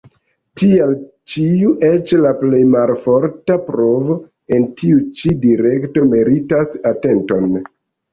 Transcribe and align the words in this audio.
Tial 0.59 0.93
ĉiu 1.33 1.73
eĉ 1.89 2.13
la 2.21 2.31
plej 2.39 2.61
malforta 2.75 3.57
provo 3.65 4.15
en 4.57 4.65
tiu 4.81 5.03
ĉi 5.21 5.35
direkto 5.45 6.07
meritas 6.15 6.73
atenton. 6.95 7.47